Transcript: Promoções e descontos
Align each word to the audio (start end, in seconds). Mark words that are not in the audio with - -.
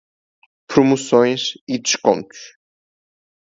Promoções 0.67 1.51
e 1.67 1.77
descontos 1.77 2.57